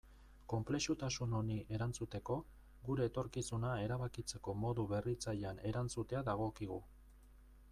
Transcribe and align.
Konplexutasun 0.51 1.33
honi 1.39 1.57
erantzuteko, 1.77 2.37
gure 2.87 3.05
etorkizuna 3.09 3.75
erabakitzeko 3.83 4.55
modu 4.63 4.87
berritzailean 4.95 5.61
erantzutea 5.73 6.25
dagokigu. 6.31 6.81